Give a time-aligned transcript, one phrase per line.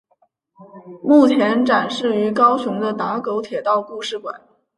[1.03, 4.33] 目前展示于高雄的打狗铁道故事馆。